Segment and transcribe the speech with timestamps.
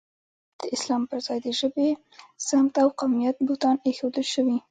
[0.03, 0.03] دا
[0.59, 1.89] ځل د اسلام پر ځای د ژبې،
[2.47, 4.57] سمت او قومیت بوتان اېښودل شوي.